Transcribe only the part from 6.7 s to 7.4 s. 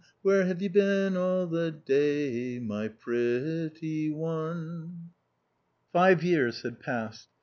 passed.